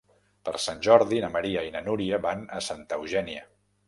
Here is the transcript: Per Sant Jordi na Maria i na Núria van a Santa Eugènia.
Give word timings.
Per 0.47 0.51
Sant 0.61 0.79
Jordi 0.85 1.19
na 1.25 1.29
Maria 1.35 1.63
i 1.67 1.69
na 1.75 1.81
Núria 1.89 2.19
van 2.23 2.41
a 2.61 2.63
Santa 2.69 2.99
Eugènia. 3.03 3.45